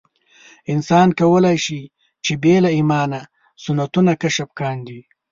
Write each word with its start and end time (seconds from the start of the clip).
انسان 0.73 1.07
کولای 1.19 1.57
شي 1.65 1.81
چې 2.25 2.33
بې 2.43 2.55
له 2.63 2.69
ایمانه 2.77 3.21
سنتونه 3.63 4.11
کشف 4.21 4.49
کاندي. 4.59 4.99